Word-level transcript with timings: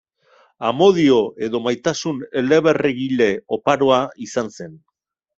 Amodio 0.67 1.17
edo 1.47 1.59
maitasun 1.65 2.23
eleberrigile 2.41 3.27
oparoa 3.57 3.99
izan 4.29 4.49
zen. 4.57 4.73